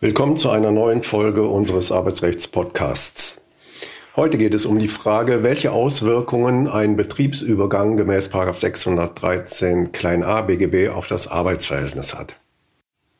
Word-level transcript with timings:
Willkommen 0.00 0.36
zu 0.36 0.50
einer 0.50 0.72
neuen 0.72 1.02
Folge 1.02 1.46
unseres 1.46 1.90
Arbeitsrechts-Podcasts. 1.90 3.40
Heute 4.14 4.36
geht 4.36 4.52
es 4.52 4.66
um 4.66 4.78
die 4.78 4.88
Frage, 4.88 5.42
welche 5.42 5.72
Auswirkungen 5.72 6.68
ein 6.68 6.96
Betriebsübergang 6.96 7.96
gemäß 7.96 8.30
613 8.30 9.90
a 10.22 10.42
BGB 10.42 10.90
auf 10.90 11.06
das 11.06 11.28
Arbeitsverhältnis 11.28 12.14
hat. 12.14 12.36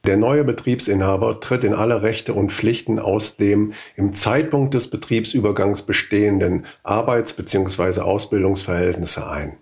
Der 0.04 0.18
neue 0.18 0.44
Betriebsinhaber 0.44 1.40
tritt 1.40 1.64
in 1.64 1.72
alle 1.72 2.02
Rechte 2.02 2.34
und 2.34 2.52
Pflichten 2.52 2.98
aus 2.98 3.36
dem 3.36 3.72
im 3.96 4.12
Zeitpunkt 4.12 4.74
des 4.74 4.88
Betriebsübergangs 4.88 5.82
bestehenden 5.82 6.66
Arbeits- 6.82 7.34
bzw. 7.34 8.00
Ausbildungsverhältnisse 8.00 9.26
ein. 9.26 9.56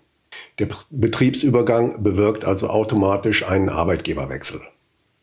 Der 0.59 0.67
Betriebsübergang 0.91 2.03
bewirkt 2.03 2.43
also 2.43 2.67
automatisch 2.67 3.47
einen 3.47 3.69
Arbeitgeberwechsel. 3.69 4.61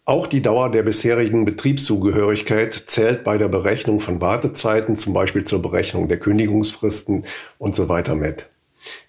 Auch 0.06 0.26
die 0.26 0.40
Dauer 0.40 0.70
der 0.70 0.82
bisherigen 0.82 1.44
Betriebszugehörigkeit 1.44 2.74
zählt 2.74 3.22
bei 3.22 3.38
der 3.38 3.48
Berechnung 3.48 4.00
von 4.00 4.20
Wartezeiten, 4.20 4.96
zum 4.96 5.12
Beispiel 5.12 5.44
zur 5.44 5.60
Berechnung 5.60 6.08
der 6.08 6.18
Kündigungsfristen 6.18 7.24
und 7.58 7.74
so 7.74 7.88
weiter 7.88 8.14
mit. 8.14 8.48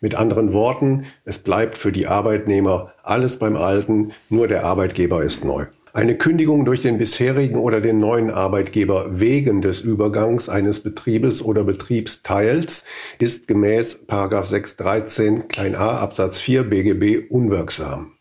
Mit 0.01 0.15
anderen 0.15 0.53
Worten, 0.53 1.05
es 1.23 1.39
bleibt 1.39 1.77
für 1.77 1.91
die 1.91 2.07
Arbeitnehmer 2.07 2.93
alles 3.03 3.37
beim 3.37 3.55
Alten, 3.55 4.11
nur 4.29 4.47
der 4.47 4.65
Arbeitgeber 4.65 5.23
ist 5.23 5.45
neu. 5.45 5.67
Eine 5.97 6.15
Kündigung 6.15 6.63
durch 6.63 6.83
den 6.83 6.99
bisherigen 6.99 7.55
oder 7.55 7.81
den 7.81 7.97
neuen 7.97 8.29
Arbeitgeber 8.29 9.19
wegen 9.19 9.63
des 9.63 9.81
Übergangs 9.81 10.47
eines 10.47 10.81
Betriebes 10.81 11.43
oder 11.43 11.63
Betriebsteils 11.63 12.83
ist 13.17 13.47
gemäß 13.47 14.05
613 14.07 15.45
a 15.75 15.97
Absatz 15.97 16.39
4 16.39 16.69
BGB 16.69 17.31
unwirksam. 17.31 18.11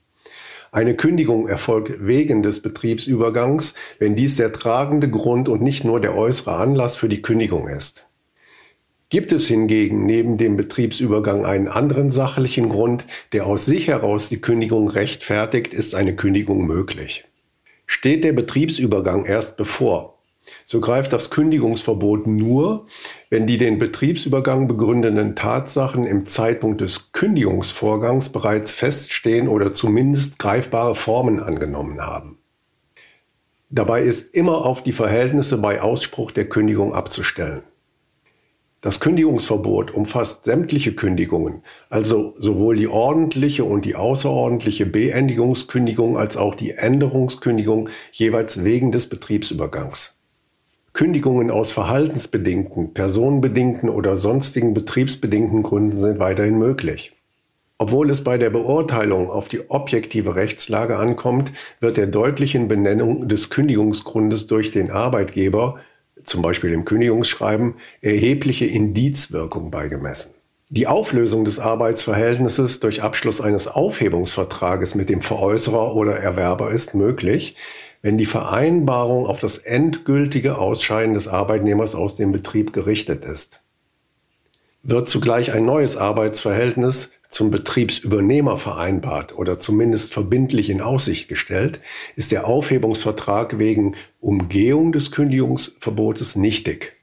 Eine 0.72 0.96
Kündigung 0.96 1.48
erfolgt 1.48 2.06
wegen 2.06 2.42
des 2.42 2.62
Betriebsübergangs, 2.62 3.74
wenn 3.98 4.16
dies 4.16 4.36
der 4.36 4.54
tragende 4.54 5.10
Grund 5.10 5.50
und 5.50 5.60
nicht 5.60 5.84
nur 5.84 6.00
der 6.00 6.16
äußere 6.16 6.54
Anlass 6.54 6.96
für 6.96 7.08
die 7.08 7.20
Kündigung 7.20 7.68
ist. 7.68 8.06
Gibt 9.10 9.32
es 9.32 9.48
hingegen 9.48 10.06
neben 10.06 10.38
dem 10.38 10.56
Betriebsübergang 10.56 11.44
einen 11.44 11.68
anderen 11.68 12.10
sachlichen 12.10 12.70
Grund, 12.70 13.04
der 13.34 13.44
aus 13.44 13.66
sich 13.66 13.88
heraus 13.88 14.30
die 14.30 14.40
Kündigung 14.40 14.88
rechtfertigt, 14.88 15.74
ist 15.74 15.94
eine 15.94 16.16
Kündigung 16.16 16.66
möglich. 16.66 17.26
Steht 17.86 18.24
der 18.24 18.32
Betriebsübergang 18.32 19.24
erst 19.24 19.56
bevor, 19.56 20.16
so 20.64 20.80
greift 20.80 21.12
das 21.12 21.30
Kündigungsverbot 21.30 22.26
nur, 22.26 22.86
wenn 23.30 23.46
die 23.46 23.58
den 23.58 23.78
Betriebsübergang 23.78 24.68
begründenden 24.68 25.34
Tatsachen 25.34 26.04
im 26.04 26.24
Zeitpunkt 26.24 26.80
des 26.80 27.12
Kündigungsvorgangs 27.12 28.30
bereits 28.30 28.72
feststehen 28.72 29.48
oder 29.48 29.72
zumindest 29.72 30.38
greifbare 30.38 30.94
Formen 30.94 31.40
angenommen 31.40 32.00
haben. 32.00 32.38
Dabei 33.70 34.02
ist 34.02 34.34
immer 34.34 34.64
auf 34.64 34.82
die 34.82 34.92
Verhältnisse 34.92 35.58
bei 35.58 35.80
Ausspruch 35.80 36.30
der 36.30 36.48
Kündigung 36.48 36.94
abzustellen. 36.94 37.62
Das 38.86 39.00
Kündigungsverbot 39.00 39.92
umfasst 39.92 40.44
sämtliche 40.44 40.94
Kündigungen, 40.94 41.62
also 41.90 42.34
sowohl 42.38 42.76
die 42.76 42.86
ordentliche 42.86 43.64
und 43.64 43.84
die 43.84 43.96
außerordentliche 43.96 44.86
Beendigungskündigung 44.86 46.16
als 46.16 46.36
auch 46.36 46.54
die 46.54 46.70
Änderungskündigung 46.70 47.88
jeweils 48.12 48.62
wegen 48.62 48.92
des 48.92 49.08
Betriebsübergangs. 49.08 50.20
Kündigungen 50.92 51.50
aus 51.50 51.72
verhaltensbedingten, 51.72 52.94
personenbedingten 52.94 53.90
oder 53.90 54.16
sonstigen 54.16 54.72
betriebsbedingten 54.72 55.64
Gründen 55.64 55.90
sind 55.90 56.20
weiterhin 56.20 56.56
möglich. 56.56 57.12
Obwohl 57.78 58.08
es 58.08 58.22
bei 58.22 58.38
der 58.38 58.50
Beurteilung 58.50 59.30
auf 59.30 59.48
die 59.48 59.68
objektive 59.68 60.36
Rechtslage 60.36 60.96
ankommt, 60.96 61.50
wird 61.80 61.96
der 61.96 62.06
deutlichen 62.06 62.68
Benennung 62.68 63.26
des 63.26 63.50
Kündigungsgrundes 63.50 64.46
durch 64.46 64.70
den 64.70 64.92
Arbeitgeber, 64.92 65.80
zum 66.26 66.42
Beispiel 66.42 66.72
im 66.72 66.84
Kündigungsschreiben, 66.84 67.74
erhebliche 68.00 68.66
Indizwirkung 68.66 69.70
beigemessen. 69.70 70.32
Die 70.68 70.88
Auflösung 70.88 71.44
des 71.44 71.60
Arbeitsverhältnisses 71.60 72.80
durch 72.80 73.02
Abschluss 73.02 73.40
eines 73.40 73.68
Aufhebungsvertrages 73.68 74.96
mit 74.96 75.08
dem 75.08 75.22
Veräußerer 75.22 75.94
oder 75.94 76.16
Erwerber 76.16 76.72
ist 76.72 76.94
möglich, 76.94 77.56
wenn 78.02 78.18
die 78.18 78.26
Vereinbarung 78.26 79.26
auf 79.26 79.38
das 79.38 79.58
endgültige 79.58 80.58
Ausscheiden 80.58 81.14
des 81.14 81.28
Arbeitnehmers 81.28 81.94
aus 81.94 82.16
dem 82.16 82.32
Betrieb 82.32 82.72
gerichtet 82.72 83.24
ist. 83.24 83.62
Wird 84.82 85.08
zugleich 85.08 85.52
ein 85.52 85.64
neues 85.64 85.96
Arbeitsverhältnis 85.96 87.10
zum 87.36 87.50
Betriebsübernehmer 87.50 88.56
vereinbart 88.56 89.36
oder 89.36 89.58
zumindest 89.58 90.14
verbindlich 90.14 90.70
in 90.70 90.80
Aussicht 90.80 91.28
gestellt, 91.28 91.80
ist 92.14 92.32
der 92.32 92.46
Aufhebungsvertrag 92.46 93.58
wegen 93.58 93.94
Umgehung 94.20 94.90
des 94.90 95.12
Kündigungsverbotes 95.12 96.36
nichtig. 96.36 96.94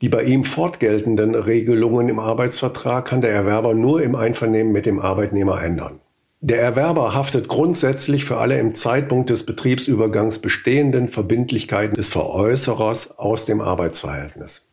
Die 0.00 0.08
bei 0.08 0.22
ihm 0.22 0.44
fortgeltenden 0.44 1.34
Regelungen 1.34 2.08
im 2.08 2.18
Arbeitsvertrag 2.18 3.04
kann 3.04 3.20
der 3.20 3.32
Erwerber 3.32 3.74
nur 3.74 4.02
im 4.02 4.14
Einvernehmen 4.14 4.72
mit 4.72 4.86
dem 4.86 4.98
Arbeitnehmer 4.98 5.62
ändern. 5.62 6.00
Der 6.40 6.62
Erwerber 6.62 7.14
haftet 7.14 7.48
grundsätzlich 7.48 8.24
für 8.24 8.38
alle 8.38 8.58
im 8.58 8.72
Zeitpunkt 8.72 9.28
des 9.28 9.44
Betriebsübergangs 9.44 10.38
bestehenden 10.38 11.08
Verbindlichkeiten 11.08 11.94
des 11.94 12.08
Veräußerers 12.08 13.18
aus 13.18 13.44
dem 13.44 13.60
Arbeitsverhältnis. 13.60 14.71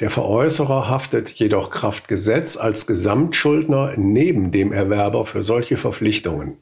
Der 0.00 0.10
Veräußerer 0.10 0.88
haftet 0.88 1.30
jedoch 1.30 1.70
kraft 1.70 2.08
Gesetz 2.08 2.56
als 2.56 2.86
Gesamtschuldner 2.86 3.94
neben 3.96 4.50
dem 4.50 4.72
Erwerber 4.72 5.24
für 5.24 5.42
solche 5.42 5.76
Verpflichtungen, 5.76 6.56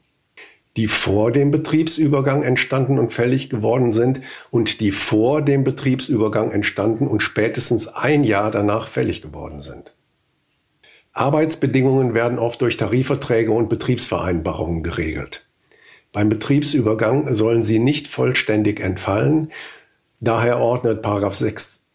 die 0.77 0.87
vor 0.87 1.31
dem 1.31 1.49
Betriebsübergang 1.49 2.43
entstanden 2.43 2.99
und 2.99 3.11
fällig 3.11 3.49
geworden 3.49 3.91
sind 3.91 4.21
und 4.51 4.81
die 4.81 4.91
vor 4.91 5.41
dem 5.41 5.63
Betriebsübergang 5.63 6.51
entstanden 6.51 7.07
und 7.07 7.21
spätestens 7.21 7.87
ein 7.87 8.23
Jahr 8.23 8.51
danach 8.51 8.87
fällig 8.87 9.21
geworden 9.21 9.59
sind. 9.59 9.95
Arbeitsbedingungen 11.13 12.13
werden 12.13 12.39
oft 12.39 12.61
durch 12.61 12.77
Tarifverträge 12.77 13.51
und 13.51 13.69
Betriebsvereinbarungen 13.69 14.83
geregelt. 14.83 15.47
Beim 16.11 16.29
Betriebsübergang 16.29 17.33
sollen 17.33 17.63
sie 17.63 17.79
nicht 17.79 18.07
vollständig 18.07 18.79
entfallen. 18.79 19.51
Daher 20.19 20.59
ordnet 20.59 21.01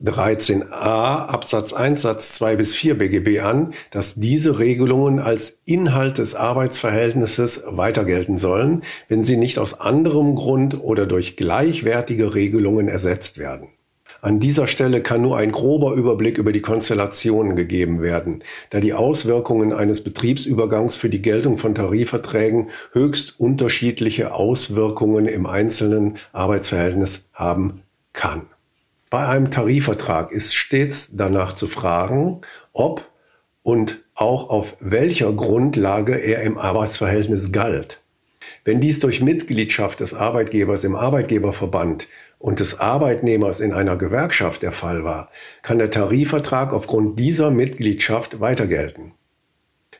613a 0.03 1.27
Absatz 1.27 1.73
1 1.73 2.03
Satz 2.03 2.35
2 2.35 2.55
bis 2.55 2.75
4 2.77 2.99
BGB 2.99 3.41
an, 3.41 3.75
dass 3.91 4.15
diese 4.15 4.61
Regelungen 4.61 5.19
als 5.19 5.59
Inhalt 5.65 6.19
des 6.19 6.37
Arbeitsverhältnisses 6.37 7.65
weiter 7.67 8.05
gelten 8.05 8.39
sollen, 8.39 8.83
wenn 9.09 9.25
sie 9.25 9.37
nicht 9.37 9.59
aus 9.59 9.81
anderem 9.81 10.37
Grund 10.37 10.81
oder 10.81 11.07
durch 11.07 11.37
gleichwertige 11.37 12.35
Regelungen 12.35 12.87
ersetzt 12.87 13.39
werden. 13.39 13.71
An 14.21 14.39
dieser 14.39 14.69
Stelle 14.69 15.01
kann 15.01 15.23
nur 15.23 15.37
ein 15.37 15.51
grober 15.51 15.95
Überblick 15.95 16.39
über 16.39 16.53
die 16.53 16.61
Konstellationen 16.61 17.57
gegeben 17.57 18.01
werden, 18.01 18.43
da 18.71 18.79
die 18.79 18.93
Auswirkungen 18.93 19.73
eines 19.73 20.03
Betriebsübergangs 20.03 20.97
für 20.97 21.09
die 21.09 21.23
Geltung 21.23 21.57
von 21.59 21.75
Tarifverträgen 21.75 22.69
höchst 22.93 23.39
unterschiedliche 23.39 24.33
Auswirkungen 24.33 25.27
im 25.27 25.47
einzelnen 25.47 26.19
Arbeitsverhältnis 26.33 27.29
haben 27.33 27.83
kann. 28.13 28.43
Bei 29.11 29.27
einem 29.27 29.51
Tarifvertrag 29.51 30.33
ist 30.33 30.55
stets 30.55 31.11
danach 31.13 31.55
zu 31.55 31.67
fragen, 31.67 32.43
ob 32.73 33.11
und 33.63 34.05
auch 34.15 34.51
auf 34.51 34.77
welcher 34.81 35.33
Grundlage 35.33 36.15
er 36.17 36.43
im 36.43 36.59
Arbeitsverhältnis 36.59 37.53
galt. 37.53 38.01
Wenn 38.65 38.81
dies 38.81 38.99
durch 38.99 39.23
Mitgliedschaft 39.23 40.01
des 40.01 40.15
Arbeitgebers 40.15 40.85
im 40.85 40.95
Arbeitgeberverband 40.95 42.09
und 42.39 42.61
des 42.61 42.81
Arbeitnehmers 42.81 43.61
in 43.61 43.73
einer 43.73 43.97
Gewerkschaft 43.97 44.63
der 44.63 44.73
Fall 44.73 45.05
war, 45.05 45.31
kann 45.63 45.79
der 45.79 45.91
Tarifvertrag 45.91 46.73
aufgrund 46.73 47.19
dieser 47.19 47.51
Mitgliedschaft 47.51 48.41
weiter 48.41 48.67
gelten. 48.67 49.13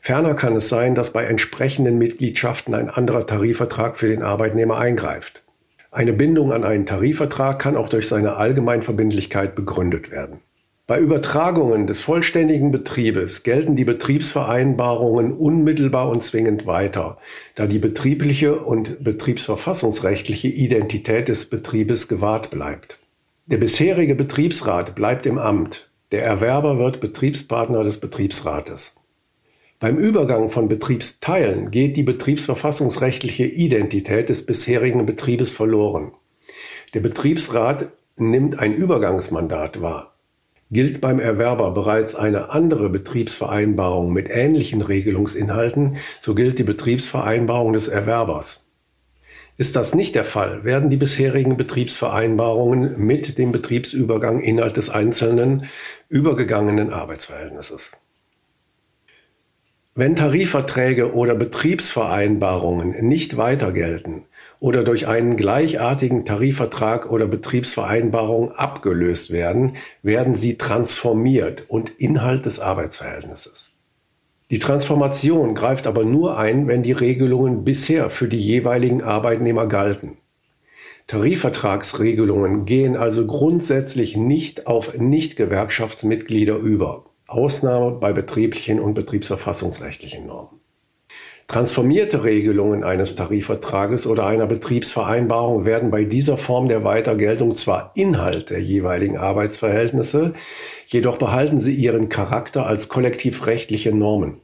Ferner 0.01 0.35
kann 0.35 0.55
es 0.55 0.69
sein, 0.69 0.95
dass 0.95 1.13
bei 1.13 1.25
entsprechenden 1.25 1.99
Mitgliedschaften 1.99 2.75
ein 2.75 2.91
anderer 2.91 3.27
Tarifvertrag 3.27 3.97
für 3.97 4.09
den 4.09 4.23
Arbeitnehmer 4.23 4.79
eingreift. 4.79 5.43
Eine 5.99 6.13
Bindung 6.13 6.53
an 6.53 6.63
einen 6.63 6.87
Tarifvertrag 6.87 7.59
kann 7.59 7.77
auch 7.77 7.89
durch 7.89 8.07
seine 8.07 8.37
Allgemeinverbindlichkeit 8.37 9.57
begründet 9.57 10.13
werden. 10.13 10.39
Bei 10.87 11.01
Übertragungen 11.01 11.89
des 11.89 12.03
vollständigen 12.03 12.71
Betriebes 12.71 13.43
gelten 13.43 13.75
die 13.75 13.85
Betriebsvereinbarungen 13.85 15.33
unmittelbar 15.33 16.09
und 16.09 16.23
zwingend 16.23 16.67
weiter, 16.67 17.19
da 17.57 17.67
die 17.67 17.81
betriebliche 17.81 18.61
und 18.61 19.03
betriebsverfassungsrechtliche 19.03 20.47
Identität 20.47 21.27
des 21.27 21.47
Betriebes 21.47 22.07
gewahrt 22.07 22.51
bleibt. 22.51 23.01
Der 23.47 23.57
bisherige 23.57 24.15
Betriebsrat 24.15 24.95
bleibt 24.95 25.27
im 25.27 25.37
Amt, 25.37 25.91
der 26.13 26.23
Erwerber 26.23 26.79
wird 26.79 27.01
Betriebspartner 27.01 27.83
des 27.83 27.99
Betriebsrates. 27.99 28.95
Beim 29.81 29.97
Übergang 29.97 30.49
von 30.49 30.67
Betriebsteilen 30.67 31.71
geht 31.71 31.97
die 31.97 32.03
betriebsverfassungsrechtliche 32.03 33.45
Identität 33.45 34.29
des 34.29 34.45
bisherigen 34.45 35.07
Betriebes 35.07 35.53
verloren. 35.53 36.11
Der 36.95 37.01
Betriebsrat 37.01 37.87
nimmt 38.17 38.59
ein 38.59 38.75
Übergangsmandat 38.75 39.81
wahr. 39.81 40.17
Gilt 40.73 41.01
beim 41.01 41.21
Erwerber 41.21 41.71
bereits 41.71 42.17
eine 42.17 42.51
andere 42.51 42.91
Betriebsvereinbarung 42.91 44.13
mit 44.13 44.29
ähnlichen 44.29 44.83
Regelungsinhalten, 44.83 45.99
so 46.19 46.35
gilt 46.35 46.59
die 46.59 46.65
Betriebsvereinbarung 46.65 47.73
des 47.73 47.87
Erwerbers. 47.87 48.65
Ist 49.59 49.77
das 49.77 49.95
nicht 49.95 50.17
der 50.17 50.25
Fall, 50.25 50.65
werden 50.65 50.91
die 50.91 50.97
bisherigen 50.97 51.57
Betriebsvereinbarungen 51.57 52.99
mit 52.99 53.39
dem 53.39 53.53
Betriebsübergang 53.53 54.41
Inhalt 54.41 54.77
des 54.77 54.91
einzelnen 54.91 55.69
übergegangenen 56.09 56.93
Arbeitsverhältnisses. 56.93 57.93
Wenn 59.99 60.15
Tarifverträge 60.15 61.13
oder 61.13 61.35
Betriebsvereinbarungen 61.35 63.05
nicht 63.05 63.37
weiter 63.37 63.73
gelten 63.73 64.27
oder 64.61 64.85
durch 64.85 65.09
einen 65.09 65.37
gleichartigen 65.37 66.25
Tarifvertrag 66.25 67.11
oder 67.11 67.27
Betriebsvereinbarung 67.27 68.53
abgelöst 68.53 69.33
werden, 69.33 69.73
werden 70.05 70.37
sie 70.37 70.57
transformiert 70.57 71.65
und 71.67 71.91
Inhalt 71.99 72.47
des 72.47 72.61
Arbeitsverhältnisses. 72.61 73.73
Die 74.53 74.61
Transformation 74.61 75.57
greift 75.57 75.89
aber 75.89 76.05
nur 76.05 76.39
ein, 76.39 76.69
wenn 76.69 76.85
die 76.85 76.93
Regelungen 76.93 77.65
bisher 77.65 78.09
für 78.09 78.29
die 78.29 78.39
jeweiligen 78.39 79.03
Arbeitnehmer 79.03 79.67
galten. 79.67 80.19
Tarifvertragsregelungen 81.09 82.67
gehen 82.67 82.97
also 82.97 83.27
grundsätzlich 83.27 84.17
nicht 84.17 84.69
auf 84.69 84.97
Nichtgewerkschaftsmitglieder 84.97 86.55
über. 86.55 87.08
Ausnahme 87.29 87.99
bei 88.01 88.13
betrieblichen 88.13 88.81
und 88.81 88.95
betriebsverfassungsrechtlichen 88.95 90.27
Normen. 90.27 90.61
Transformierte 91.47 92.25
Regelungen 92.25 92.85
eines 92.85 93.15
Tarifvertrages 93.15 94.07
oder 94.07 94.27
einer 94.27 94.47
Betriebsvereinbarung 94.47 95.65
werden 95.65 95.91
bei 95.91 96.05
dieser 96.05 96.37
Form 96.37 96.69
der 96.69 96.85
Weitergeltung 96.85 97.55
zwar 97.55 97.93
Inhalt 97.95 98.51
der 98.51 98.61
jeweiligen 98.61 99.17
Arbeitsverhältnisse, 99.17 100.35
jedoch 100.87 101.17
behalten 101.19 101.59
sie 101.59 101.75
ihren 101.75 102.09
Charakter 102.09 102.67
als 102.67 102.89
kollektivrechtliche 102.89 103.95
Normen. 103.95 104.41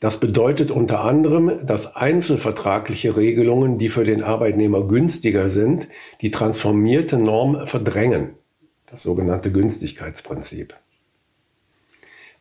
Das 0.00 0.20
bedeutet 0.20 0.70
unter 0.70 1.00
anderem, 1.00 1.66
dass 1.66 1.96
einzelvertragliche 1.96 3.16
Regelungen, 3.16 3.78
die 3.78 3.88
für 3.88 4.04
den 4.04 4.22
Arbeitnehmer 4.22 4.86
günstiger 4.86 5.48
sind, 5.48 5.88
die 6.20 6.30
transformierte 6.30 7.16
Norm 7.16 7.66
verdrängen, 7.66 8.36
das 8.86 9.02
sogenannte 9.02 9.52
Günstigkeitsprinzip. 9.52 10.74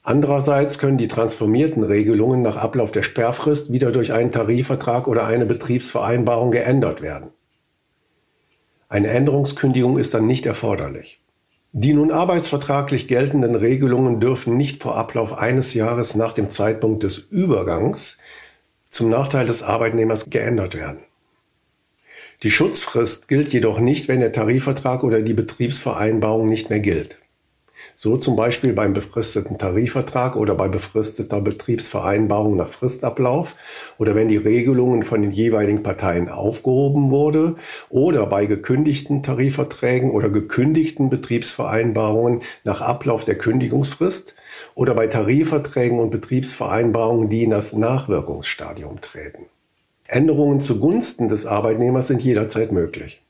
Andererseits 0.03 0.77
können 0.77 0.97
die 0.97 1.07
transformierten 1.07 1.83
Regelungen 1.83 2.43
nach 2.43 2.57
Ablauf 2.57 2.91
der 2.91 3.01
Sperrfrist 3.01 3.73
wieder 3.73 3.91
durch 3.91 4.13
einen 4.13 4.31
Tarifvertrag 4.31 5.07
oder 5.07 5.25
eine 5.25 5.47
Betriebsvereinbarung 5.47 6.51
geändert 6.51 7.01
werden. 7.01 7.31
Eine 8.87 9.07
Änderungskündigung 9.07 9.97
ist 9.97 10.13
dann 10.13 10.27
nicht 10.27 10.45
erforderlich. 10.45 11.21
Die 11.71 11.93
nun 11.93 12.11
arbeitsvertraglich 12.11 13.07
geltenden 13.07 13.55
Regelungen 13.55 14.19
dürfen 14.19 14.55
nicht 14.55 14.83
vor 14.83 14.95
Ablauf 14.95 15.33
eines 15.33 15.73
Jahres 15.73 16.15
nach 16.15 16.33
dem 16.33 16.51
Zeitpunkt 16.51 17.01
des 17.01 17.17
Übergangs 17.17 18.17
zum 18.87 19.09
Nachteil 19.09 19.47
des 19.47 19.63
Arbeitnehmers 19.63 20.29
geändert 20.29 20.75
werden. 20.75 20.99
Die 22.45 22.51
Schutzfrist 22.51 23.27
gilt 23.27 23.53
jedoch 23.53 23.79
nicht, 23.79 24.07
wenn 24.07 24.19
der 24.19 24.31
Tarifvertrag 24.31 25.03
oder 25.03 25.23
die 25.23 25.33
Betriebsvereinbarung 25.33 26.47
nicht 26.47 26.69
mehr 26.69 26.79
gilt. 26.79 27.17
So 27.95 28.17
zum 28.17 28.35
Beispiel 28.35 28.71
beim 28.73 28.93
befristeten 28.93 29.57
Tarifvertrag 29.57 30.35
oder 30.35 30.53
bei 30.53 30.67
befristeter 30.67 31.41
Betriebsvereinbarung 31.41 32.55
nach 32.55 32.67
Fristablauf 32.67 33.55
oder 33.97 34.13
wenn 34.13 34.27
die 34.27 34.37
Regelungen 34.37 35.01
von 35.01 35.23
den 35.23 35.31
jeweiligen 35.31 35.81
Parteien 35.81 36.29
aufgehoben 36.29 37.09
wurde 37.09 37.55
oder 37.89 38.27
bei 38.27 38.45
gekündigten 38.45 39.23
Tarifverträgen 39.23 40.11
oder 40.11 40.29
gekündigten 40.29 41.09
Betriebsvereinbarungen 41.09 42.43
nach 42.63 42.79
Ablauf 42.79 43.25
der 43.25 43.39
Kündigungsfrist 43.39 44.35
oder 44.75 44.93
bei 44.93 45.07
Tarifverträgen 45.07 45.99
und 45.99 46.11
Betriebsvereinbarungen, 46.11 47.27
die 47.27 47.41
in 47.41 47.49
das 47.49 47.73
Nachwirkungsstadium 47.73 49.01
treten. 49.01 49.47
Änderungen 50.07 50.59
zugunsten 50.59 51.27
des 51.27 51.45
Arbeitnehmers 51.45 52.07
sind 52.07 52.21
jederzeit 52.21 52.71
möglich. 52.71 53.23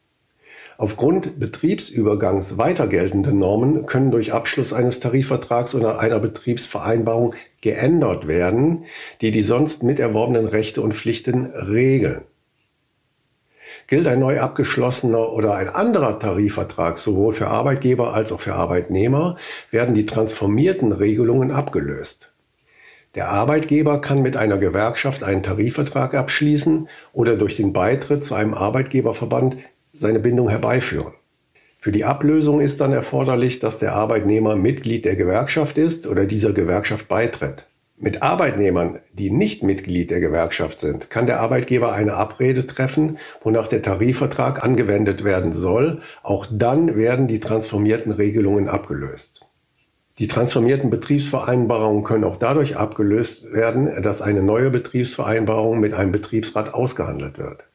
Aufgrund 0.77 1.39
Betriebsübergangs 1.39 2.57
weiter 2.57 2.87
geltende 2.87 3.33
Normen 3.33 3.85
können 3.85 4.11
durch 4.11 4.33
Abschluss 4.33 4.73
eines 4.73 4.99
Tarifvertrags 4.99 5.73
oder 5.73 5.99
einer 5.99 6.19
Betriebsvereinbarung 6.19 7.33
geändert 7.61 8.27
werden, 8.27 8.83
die 9.21 9.31
die 9.31 9.43
sonst 9.43 9.83
miterworbenen 9.83 10.47
Rechte 10.47 10.81
und 10.81 10.93
Pflichten 10.93 11.45
regeln. 11.45 12.23
Gilt 13.87 14.07
ein 14.07 14.19
neu 14.19 14.41
abgeschlossener 14.41 15.31
oder 15.31 15.53
ein 15.53 15.69
anderer 15.69 16.19
Tarifvertrag 16.19 16.97
sowohl 16.97 17.33
für 17.33 17.47
Arbeitgeber 17.47 18.13
als 18.13 18.33
auch 18.33 18.41
für 18.41 18.55
Arbeitnehmer, 18.55 19.37
werden 19.71 19.95
die 19.95 20.05
transformierten 20.05 20.91
Regelungen 20.91 21.51
abgelöst. 21.51 22.34
Der 23.15 23.29
Arbeitgeber 23.29 24.01
kann 24.01 24.21
mit 24.21 24.35
einer 24.35 24.57
Gewerkschaft 24.57 25.23
einen 25.23 25.41
Tarifvertrag 25.41 26.13
abschließen 26.13 26.89
oder 27.13 27.37
durch 27.37 27.55
den 27.55 27.71
Beitritt 27.71 28.25
zu 28.25 28.35
einem 28.35 28.53
Arbeitgeberverband 28.53 29.55
seine 29.93 30.19
Bindung 30.19 30.49
herbeiführen. 30.49 31.13
Für 31.77 31.93
die 31.93 32.03
Ablösung 32.03 32.59
ist 32.59 32.81
dann 32.81 32.91
erforderlich, 32.91 33.59
dass 33.59 33.77
der 33.77 33.93
Arbeitnehmer 33.93 34.57
Mitglied 34.57 35.05
der 35.05 35.15
Gewerkschaft 35.15 35.77
ist 35.77 36.07
oder 36.07 36.25
dieser 36.25 36.51
Gewerkschaft 36.51 37.07
beitritt. 37.07 37.67
Mit 37.97 38.21
Arbeitnehmern, 38.21 38.99
die 39.13 39.31
nicht 39.31 39.63
Mitglied 39.63 40.11
der 40.11 40.19
Gewerkschaft 40.19 40.81
sind, 40.81 41.09
kann 41.09 41.27
der 41.27 41.39
Arbeitgeber 41.39 41.93
eine 41.93 42.15
Abrede 42.15 42.67
treffen, 42.67 43.17
wonach 43.41 43.69
der 43.69 43.81
Tarifvertrag 43.81 44.65
angewendet 44.65 45.23
werden 45.23 45.53
soll. 45.53 45.99
Auch 46.21 46.45
dann 46.51 46.97
werden 46.97 47.27
die 47.27 47.39
transformierten 47.39 48.11
Regelungen 48.11 48.67
abgelöst. 48.67 49.44
Die 50.17 50.29
transformierten 50.29 50.89
Betriebsvereinbarungen 50.89 52.05
können 52.05 52.23
auch 52.23 52.37
dadurch 52.37 52.77
abgelöst 52.77 53.51
werden, 53.51 54.01
dass 54.01 54.21
eine 54.21 54.41
neue 54.41 54.69
Betriebsvereinbarung 54.69 55.81
mit 55.81 55.93
einem 55.93 56.13
Betriebsrat 56.13 56.73
ausgehandelt 56.73 57.37
wird. 57.37 57.65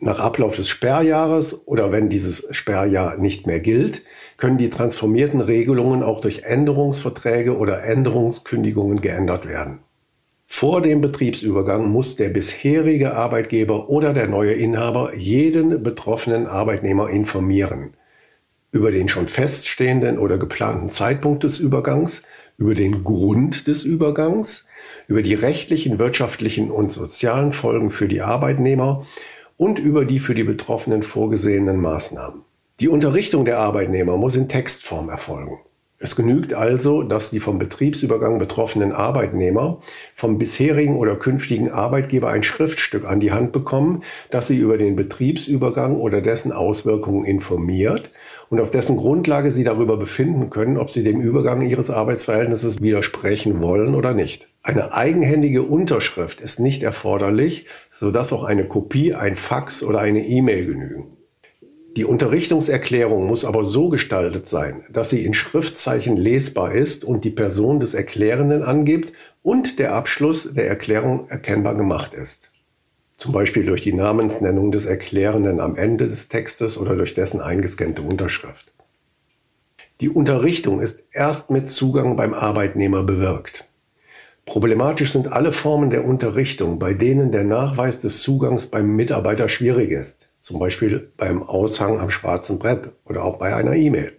Nach 0.00 0.20
Ablauf 0.20 0.54
des 0.54 0.68
Sperrjahres 0.68 1.66
oder 1.66 1.90
wenn 1.90 2.08
dieses 2.08 2.46
Sperrjahr 2.52 3.16
nicht 3.16 3.48
mehr 3.48 3.58
gilt, 3.58 4.02
können 4.36 4.58
die 4.58 4.70
transformierten 4.70 5.40
Regelungen 5.40 6.04
auch 6.04 6.20
durch 6.20 6.44
Änderungsverträge 6.44 7.56
oder 7.56 7.82
Änderungskündigungen 7.82 9.00
geändert 9.00 9.48
werden. 9.48 9.80
Vor 10.46 10.82
dem 10.82 11.00
Betriebsübergang 11.00 11.90
muss 11.90 12.14
der 12.14 12.28
bisherige 12.28 13.14
Arbeitgeber 13.14 13.88
oder 13.88 14.12
der 14.12 14.28
neue 14.28 14.52
Inhaber 14.52 15.16
jeden 15.16 15.82
betroffenen 15.82 16.46
Arbeitnehmer 16.46 17.10
informieren 17.10 17.97
über 18.70 18.90
den 18.90 19.08
schon 19.08 19.28
feststehenden 19.28 20.18
oder 20.18 20.38
geplanten 20.38 20.90
Zeitpunkt 20.90 21.44
des 21.44 21.58
Übergangs, 21.58 22.22
über 22.56 22.74
den 22.74 23.04
Grund 23.04 23.66
des 23.66 23.84
Übergangs, 23.84 24.66
über 25.06 25.22
die 25.22 25.34
rechtlichen, 25.34 25.98
wirtschaftlichen 25.98 26.70
und 26.70 26.92
sozialen 26.92 27.52
Folgen 27.52 27.90
für 27.90 28.08
die 28.08 28.20
Arbeitnehmer 28.20 29.06
und 29.56 29.78
über 29.78 30.04
die 30.04 30.18
für 30.20 30.34
die 30.34 30.44
Betroffenen 30.44 31.02
vorgesehenen 31.02 31.80
Maßnahmen. 31.80 32.44
Die 32.80 32.88
Unterrichtung 32.88 33.44
der 33.44 33.58
Arbeitnehmer 33.58 34.16
muss 34.16 34.36
in 34.36 34.48
Textform 34.48 35.08
erfolgen. 35.08 35.58
Es 36.00 36.14
genügt 36.14 36.54
also, 36.54 37.02
dass 37.02 37.32
die 37.32 37.40
vom 37.40 37.58
Betriebsübergang 37.58 38.38
betroffenen 38.38 38.92
Arbeitnehmer 38.92 39.82
vom 40.14 40.38
bisherigen 40.38 40.94
oder 40.94 41.16
künftigen 41.16 41.72
Arbeitgeber 41.72 42.28
ein 42.28 42.44
Schriftstück 42.44 43.04
an 43.04 43.18
die 43.18 43.32
Hand 43.32 43.50
bekommen, 43.50 44.04
das 44.30 44.46
sie 44.46 44.58
über 44.58 44.78
den 44.78 44.94
Betriebsübergang 44.94 45.96
oder 45.96 46.20
dessen 46.20 46.52
Auswirkungen 46.52 47.24
informiert 47.24 48.12
und 48.48 48.60
auf 48.60 48.70
dessen 48.70 48.96
Grundlage 48.96 49.50
sie 49.50 49.64
darüber 49.64 49.96
befinden 49.96 50.50
können, 50.50 50.78
ob 50.78 50.92
sie 50.92 51.02
dem 51.02 51.20
Übergang 51.20 51.62
ihres 51.62 51.90
Arbeitsverhältnisses 51.90 52.80
widersprechen 52.80 53.60
wollen 53.60 53.96
oder 53.96 54.14
nicht. 54.14 54.46
Eine 54.62 54.94
eigenhändige 54.94 55.62
Unterschrift 55.62 56.40
ist 56.40 56.60
nicht 56.60 56.84
erforderlich, 56.84 57.66
sodass 57.90 58.32
auch 58.32 58.44
eine 58.44 58.66
Kopie, 58.66 59.14
ein 59.14 59.34
Fax 59.34 59.82
oder 59.82 59.98
eine 59.98 60.24
E-Mail 60.24 60.66
genügen. 60.66 61.17
Die 61.98 62.04
Unterrichtungserklärung 62.04 63.26
muss 63.26 63.44
aber 63.44 63.64
so 63.64 63.88
gestaltet 63.88 64.46
sein, 64.46 64.84
dass 64.88 65.10
sie 65.10 65.24
in 65.24 65.34
Schriftzeichen 65.34 66.16
lesbar 66.16 66.70
ist 66.70 67.02
und 67.02 67.24
die 67.24 67.30
Person 67.30 67.80
des 67.80 67.92
Erklärenden 67.92 68.62
angibt 68.62 69.12
und 69.42 69.80
der 69.80 69.94
Abschluss 69.94 70.54
der 70.54 70.68
Erklärung 70.68 71.28
erkennbar 71.28 71.74
gemacht 71.74 72.14
ist. 72.14 72.52
Zum 73.16 73.32
Beispiel 73.32 73.66
durch 73.66 73.82
die 73.82 73.92
Namensnennung 73.92 74.70
des 74.70 74.84
Erklärenden 74.84 75.58
am 75.58 75.74
Ende 75.74 76.06
des 76.06 76.28
Textes 76.28 76.78
oder 76.78 76.94
durch 76.94 77.14
dessen 77.14 77.40
eingescannte 77.40 78.02
Unterschrift. 78.02 78.70
Die 80.00 80.08
Unterrichtung 80.08 80.80
ist 80.80 81.02
erst 81.10 81.50
mit 81.50 81.68
Zugang 81.68 82.14
beim 82.14 82.32
Arbeitnehmer 82.32 83.02
bewirkt. 83.02 83.64
Problematisch 84.46 85.10
sind 85.10 85.32
alle 85.32 85.52
Formen 85.52 85.90
der 85.90 86.04
Unterrichtung, 86.04 86.78
bei 86.78 86.94
denen 86.94 87.32
der 87.32 87.42
Nachweis 87.42 87.98
des 87.98 88.22
Zugangs 88.22 88.68
beim 88.68 88.94
Mitarbeiter 88.94 89.48
schwierig 89.48 89.90
ist 89.90 90.27
zum 90.40 90.58
Beispiel 90.58 91.10
beim 91.16 91.42
Aushang 91.42 91.98
am 91.98 92.10
schwarzen 92.10 92.58
Brett 92.58 92.92
oder 93.04 93.24
auch 93.24 93.38
bei 93.38 93.54
einer 93.54 93.74
E-Mail. 93.74 94.12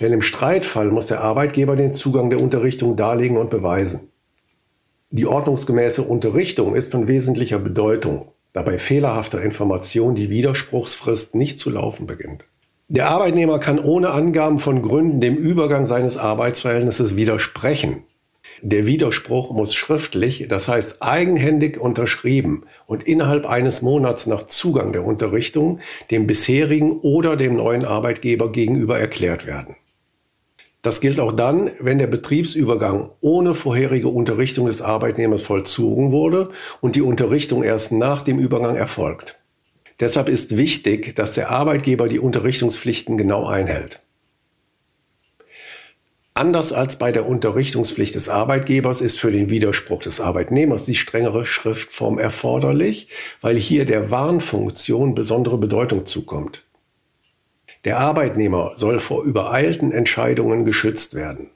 Denn 0.00 0.12
im 0.12 0.22
Streitfall 0.22 0.90
muss 0.90 1.08
der 1.08 1.20
Arbeitgeber 1.20 1.76
den 1.76 1.92
Zugang 1.92 2.30
der 2.30 2.40
Unterrichtung 2.40 2.96
darlegen 2.96 3.36
und 3.36 3.50
beweisen. 3.50 4.12
Die 5.10 5.26
ordnungsgemäße 5.26 6.02
Unterrichtung 6.02 6.74
ist 6.74 6.92
von 6.92 7.08
wesentlicher 7.08 7.58
Bedeutung, 7.58 8.32
da 8.52 8.62
bei 8.62 8.78
fehlerhafter 8.78 9.40
Information 9.40 10.14
die 10.14 10.30
Widerspruchsfrist 10.30 11.34
nicht 11.34 11.58
zu 11.58 11.70
laufen 11.70 12.06
beginnt. 12.06 12.44
Der 12.88 13.08
Arbeitnehmer 13.08 13.58
kann 13.58 13.78
ohne 13.78 14.10
Angaben 14.10 14.58
von 14.58 14.82
Gründen 14.82 15.20
dem 15.20 15.34
Übergang 15.34 15.84
seines 15.84 16.16
Arbeitsverhältnisses 16.16 17.16
widersprechen. 17.16 18.04
Der 18.62 18.86
Widerspruch 18.86 19.52
muss 19.52 19.74
schriftlich, 19.74 20.46
das 20.48 20.66
heißt 20.66 21.00
eigenhändig 21.00 21.78
unterschrieben 21.78 22.64
und 22.86 23.04
innerhalb 23.04 23.46
eines 23.46 23.82
Monats 23.82 24.26
nach 24.26 24.42
Zugang 24.42 24.92
der 24.92 25.04
Unterrichtung 25.04 25.78
dem 26.10 26.26
bisherigen 26.26 26.98
oder 27.00 27.36
dem 27.36 27.56
neuen 27.56 27.84
Arbeitgeber 27.84 28.50
gegenüber 28.50 28.98
erklärt 28.98 29.46
werden. 29.46 29.76
Das 30.82 31.00
gilt 31.00 31.20
auch 31.20 31.32
dann, 31.32 31.70
wenn 31.80 31.98
der 31.98 32.06
Betriebsübergang 32.06 33.10
ohne 33.20 33.54
vorherige 33.54 34.08
Unterrichtung 34.08 34.66
des 34.66 34.80
Arbeitnehmers 34.82 35.42
vollzogen 35.42 36.12
wurde 36.12 36.48
und 36.80 36.96
die 36.96 37.02
Unterrichtung 37.02 37.62
erst 37.62 37.92
nach 37.92 38.22
dem 38.22 38.38
Übergang 38.38 38.76
erfolgt. 38.76 39.36
Deshalb 40.00 40.28
ist 40.28 40.56
wichtig, 40.56 41.14
dass 41.16 41.34
der 41.34 41.50
Arbeitgeber 41.50 42.08
die 42.08 42.20
Unterrichtungspflichten 42.20 43.16
genau 43.16 43.46
einhält. 43.46 44.00
Anders 46.38 46.72
als 46.72 46.94
bei 46.94 47.10
der 47.10 47.28
Unterrichtungspflicht 47.28 48.14
des 48.14 48.28
Arbeitgebers 48.28 49.00
ist 49.00 49.18
für 49.18 49.32
den 49.32 49.50
Widerspruch 49.50 50.04
des 50.04 50.20
Arbeitnehmers 50.20 50.84
die 50.84 50.94
strengere 50.94 51.44
Schriftform 51.44 52.16
erforderlich, 52.20 53.08
weil 53.40 53.56
hier 53.56 53.84
der 53.84 54.12
Warnfunktion 54.12 55.16
besondere 55.16 55.58
Bedeutung 55.58 56.06
zukommt. 56.06 56.62
Der 57.84 57.98
Arbeitnehmer 57.98 58.70
soll 58.76 59.00
vor 59.00 59.24
übereilten 59.24 59.90
Entscheidungen 59.90 60.64
geschützt 60.64 61.16
werden. 61.16 61.50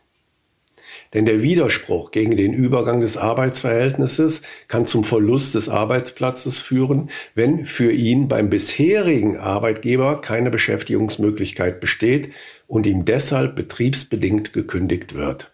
Denn 1.15 1.27
der 1.27 1.43
Widerspruch 1.43 2.11
gegen 2.11 2.37
den 2.37 2.53
Übergang 2.53 3.03
des 3.03 3.17
Arbeitsverhältnisses 3.17 4.41
kann 4.67 4.87
zum 4.87 5.05
Verlust 5.05 5.55
des 5.55 5.69
Arbeitsplatzes 5.69 6.61
führen, 6.61 7.11
wenn 7.35 7.67
für 7.67 7.93
ihn 7.93 8.27
beim 8.27 8.51
bisherigen 8.51 9.37
Arbeitgeber 9.37 10.21
keine 10.23 10.51
Beschäftigungsmöglichkeit 10.51 11.81
besteht 11.81 12.31
und 12.73 12.87
ihm 12.87 13.05
deshalb 13.05 13.55
betriebsbedingt 13.55 14.55
gekündigt 14.55 15.15
wird. 15.15 15.53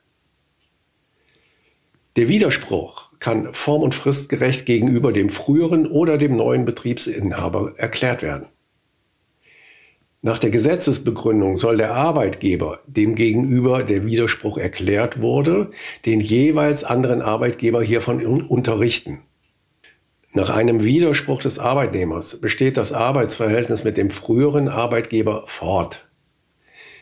Der 2.15 2.29
Widerspruch 2.29 3.11
kann 3.19 3.53
form- 3.53 3.83
und 3.83 3.93
fristgerecht 3.93 4.67
gegenüber 4.67 5.13
dem 5.13 5.29
früheren 5.29 5.89
oder 5.89 6.17
dem 6.17 6.37
neuen 6.37 6.65
Betriebsinhaber 6.65 7.73
erklärt 7.77 8.23
werden. 8.23 8.47
Nach 10.23 10.39
der 10.39 10.51
Gesetzesbegründung 10.51 11.57
soll 11.57 11.79
der 11.79 11.93
Arbeitgeber, 11.93 12.83
dem 12.87 13.17
gegenüber 13.17 13.83
der 13.83 14.07
Widerspruch 14.07 14.57
erklärt 14.57 15.21
wurde, 15.21 15.73
den 16.07 16.21
jeweils 16.21 16.85
anderen 16.85 17.21
Arbeitgeber 17.21 17.83
hiervon 17.83 18.23
unterrichten. 18.43 19.23
Nach 20.35 20.51
einem 20.51 20.85
Widerspruch 20.85 21.43
des 21.43 21.59
Arbeitnehmers 21.59 22.41
besteht 22.41 22.77
das 22.77 22.93
Arbeitsverhältnis 22.93 23.83
mit 23.83 23.97
dem 23.97 24.11
früheren 24.11 24.69
Arbeitgeber 24.69 25.43
fort. 25.47 26.08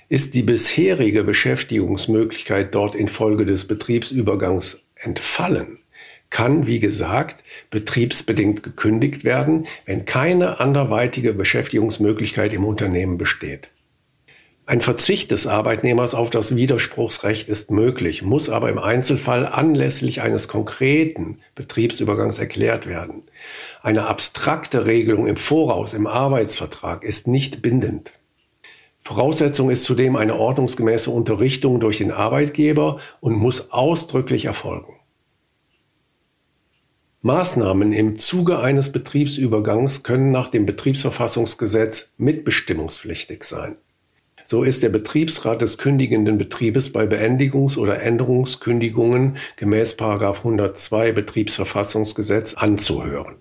Ist 0.08 0.34
die 0.36 0.44
bisherige 0.44 1.24
Beschäftigungsmöglichkeit 1.24 2.74
dort 2.76 2.94
infolge 2.94 3.44
des 3.44 3.66
Betriebsübergangs 3.66 4.84
entfallen, 4.94 5.78
kann, 6.30 6.68
wie 6.68 6.78
gesagt, 6.78 7.42
betriebsbedingt 7.70 8.62
gekündigt 8.62 9.24
werden, 9.24 9.66
wenn 9.84 10.04
keine 10.04 10.60
anderweitige 10.60 11.32
Beschäftigungsmöglichkeit 11.32 12.52
im 12.52 12.64
Unternehmen 12.64 13.18
besteht. 13.18 13.70
Ein 14.64 14.80
Verzicht 14.80 15.32
des 15.32 15.48
Arbeitnehmers 15.48 16.14
auf 16.14 16.30
das 16.30 16.54
Widerspruchsrecht 16.54 17.48
ist 17.48 17.72
möglich, 17.72 18.22
muss 18.22 18.48
aber 18.48 18.68
im 18.68 18.78
Einzelfall 18.78 19.46
anlässlich 19.46 20.22
eines 20.22 20.46
konkreten 20.46 21.38
Betriebsübergangs 21.56 22.38
erklärt 22.38 22.86
werden. 22.86 23.24
Eine 23.82 24.06
abstrakte 24.06 24.86
Regelung 24.86 25.26
im 25.26 25.36
Voraus 25.36 25.94
im 25.94 26.06
Arbeitsvertrag 26.06 27.02
ist 27.02 27.26
nicht 27.26 27.60
bindend. 27.62 28.12
Voraussetzung 29.06 29.70
ist 29.70 29.84
zudem 29.84 30.16
eine 30.16 30.34
ordnungsgemäße 30.34 31.12
Unterrichtung 31.12 31.78
durch 31.78 31.98
den 31.98 32.10
Arbeitgeber 32.10 32.98
und 33.20 33.36
muss 33.36 33.70
ausdrücklich 33.70 34.46
erfolgen. 34.46 34.94
Maßnahmen 37.20 37.92
im 37.92 38.16
Zuge 38.16 38.58
eines 38.58 38.90
Betriebsübergangs 38.90 40.02
können 40.02 40.32
nach 40.32 40.48
dem 40.48 40.66
Betriebsverfassungsgesetz 40.66 42.14
mitbestimmungspflichtig 42.16 43.44
sein. 43.44 43.76
So 44.42 44.64
ist 44.64 44.82
der 44.82 44.88
Betriebsrat 44.88 45.62
des 45.62 45.78
kündigenden 45.78 46.36
Betriebes 46.36 46.92
bei 46.92 47.04
Beendigungs- 47.04 47.78
oder 47.78 48.02
Änderungskündigungen 48.02 49.36
gemäß 49.54 49.94
102 50.00 51.12
Betriebsverfassungsgesetz 51.12 52.54
anzuhören. 52.54 53.36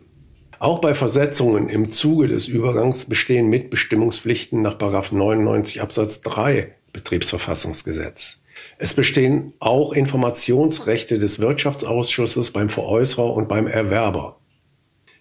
Auch 0.65 0.79
bei 0.79 0.95
Versetzungen 0.95 1.69
im 1.69 1.91
Zuge 1.91 2.25
des 2.25 2.48
Übergangs 2.48 3.05
bestehen 3.05 3.50
Mitbestimmungspflichten 3.51 4.63
nach 4.63 4.79
99 4.79 5.79
Absatz 5.79 6.22
3 6.22 6.72
Betriebsverfassungsgesetz. 6.91 8.38
Es 8.79 8.95
bestehen 8.95 9.53
auch 9.60 9.93
Informationsrechte 9.93 11.19
des 11.19 11.39
Wirtschaftsausschusses 11.39 12.50
beim 12.50 12.69
Veräußerer 12.69 13.31
und 13.31 13.48
beim 13.48 13.67
Erwerber. 13.67 14.39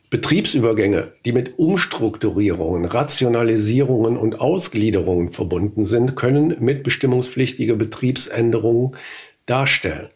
Betriebsübergänge, 0.08 1.12
die 1.26 1.32
mit 1.32 1.58
Umstrukturierungen, 1.58 2.86
Rationalisierungen 2.86 4.16
und 4.16 4.40
Ausgliederungen 4.40 5.28
verbunden 5.28 5.84
sind, 5.84 6.16
können 6.16 6.56
mitbestimmungspflichtige 6.58 7.76
Betriebsänderungen 7.76 8.96
darstellen. 9.44 10.08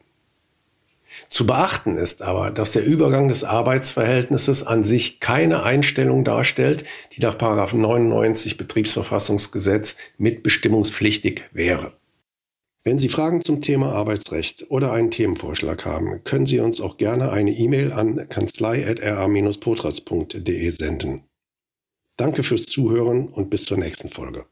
Zu 1.28 1.46
beachten 1.46 1.96
ist 1.96 2.22
aber, 2.22 2.50
dass 2.50 2.72
der 2.72 2.84
Übergang 2.84 3.28
des 3.28 3.44
Arbeitsverhältnisses 3.44 4.66
an 4.66 4.82
sich 4.84 5.20
keine 5.20 5.62
Einstellung 5.62 6.24
darstellt, 6.24 6.84
die 7.12 7.20
nach 7.20 7.36
99 7.72 8.56
Betriebsverfassungsgesetz 8.56 9.96
mitbestimmungspflichtig 10.18 11.44
wäre. 11.52 11.92
Wenn 12.84 12.98
Sie 12.98 13.10
Fragen 13.10 13.42
zum 13.42 13.60
Thema 13.60 13.92
Arbeitsrecht 13.92 14.70
oder 14.70 14.92
einen 14.92 15.10
Themenvorschlag 15.10 15.84
haben, 15.84 16.22
können 16.24 16.46
Sie 16.46 16.60
uns 16.60 16.80
auch 16.80 16.96
gerne 16.96 17.32
eine 17.32 17.50
E-Mail 17.50 17.92
an 17.92 18.26
kanzlei.ra-potras.de 18.28 20.70
senden. 20.70 21.24
Danke 22.16 22.42
fürs 22.42 22.64
Zuhören 22.64 23.28
und 23.28 23.50
bis 23.50 23.64
zur 23.64 23.76
nächsten 23.78 24.08
Folge. 24.08 24.46